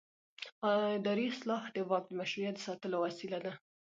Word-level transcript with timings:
اداري 0.97 1.25
اصلاح 1.33 1.63
د 1.75 1.77
واک 1.89 2.05
د 2.07 2.11
مشروعیت 2.19 2.55
د 2.57 2.63
ساتلو 2.67 2.97
وسیله 3.05 3.37
ده 3.45 3.53